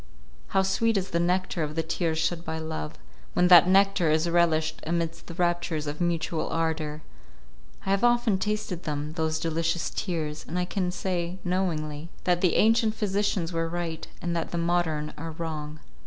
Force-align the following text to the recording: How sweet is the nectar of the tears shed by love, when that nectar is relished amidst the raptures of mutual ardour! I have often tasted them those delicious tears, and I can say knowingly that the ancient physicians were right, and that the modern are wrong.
How 0.47 0.63
sweet 0.63 0.97
is 0.97 1.11
the 1.11 1.19
nectar 1.19 1.61
of 1.61 1.75
the 1.75 1.83
tears 1.83 2.17
shed 2.17 2.43
by 2.43 2.57
love, 2.57 2.95
when 3.33 3.49
that 3.49 3.67
nectar 3.69 4.09
is 4.09 4.27
relished 4.27 4.79
amidst 4.81 5.27
the 5.27 5.35
raptures 5.35 5.85
of 5.85 6.01
mutual 6.01 6.49
ardour! 6.49 7.03
I 7.85 7.91
have 7.91 8.03
often 8.03 8.39
tasted 8.39 8.81
them 8.81 9.13
those 9.13 9.39
delicious 9.39 9.91
tears, 9.91 10.43
and 10.47 10.57
I 10.57 10.65
can 10.65 10.89
say 10.91 11.37
knowingly 11.43 12.09
that 12.23 12.41
the 12.41 12.55
ancient 12.55 12.95
physicians 12.95 13.53
were 13.53 13.69
right, 13.69 14.07
and 14.23 14.35
that 14.35 14.49
the 14.49 14.57
modern 14.57 15.13
are 15.19 15.33
wrong. 15.33 15.79